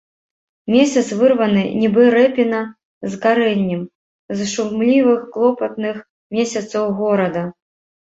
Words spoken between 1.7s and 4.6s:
нібы рэпіна з карэннем, з